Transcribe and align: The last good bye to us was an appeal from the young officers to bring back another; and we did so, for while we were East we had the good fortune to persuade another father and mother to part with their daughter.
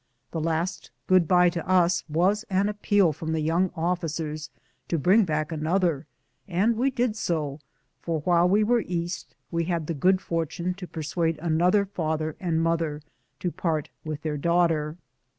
The 0.31 0.41
last 0.41 0.89
good 1.05 1.27
bye 1.27 1.49
to 1.51 1.69
us 1.69 2.03
was 2.09 2.41
an 2.49 2.69
appeal 2.69 3.13
from 3.13 3.33
the 3.33 3.39
young 3.39 3.69
officers 3.75 4.49
to 4.87 4.97
bring 4.97 5.25
back 5.25 5.51
another; 5.51 6.07
and 6.47 6.75
we 6.75 6.89
did 6.89 7.15
so, 7.15 7.59
for 8.01 8.21
while 8.21 8.49
we 8.49 8.63
were 8.63 8.81
East 8.87 9.35
we 9.51 9.65
had 9.65 9.85
the 9.85 9.93
good 9.93 10.19
fortune 10.19 10.73
to 10.73 10.87
persuade 10.87 11.37
another 11.37 11.85
father 11.85 12.35
and 12.39 12.63
mother 12.63 13.03
to 13.41 13.51
part 13.51 13.89
with 14.03 14.23
their 14.23 14.37
daughter. 14.37 14.97